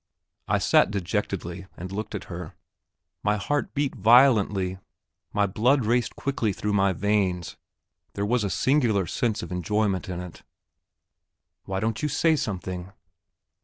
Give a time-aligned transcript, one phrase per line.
[0.47, 2.55] I sat dejectedly and looked at her;
[3.21, 4.79] my heart beat violently,
[5.31, 7.55] my blood raced quickly through my veins,
[8.13, 10.41] there was a singular sense of enjoyment in it!
[11.65, 12.91] "Why don't you say something?"